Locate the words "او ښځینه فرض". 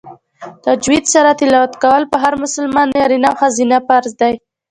3.31-4.11